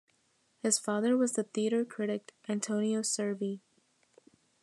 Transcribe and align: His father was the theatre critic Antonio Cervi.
His 0.63 0.79
father 0.79 1.15
was 1.15 1.33
the 1.33 1.43
theatre 1.43 1.85
critic 1.85 2.33
Antonio 2.49 3.01
Cervi. 3.01 3.59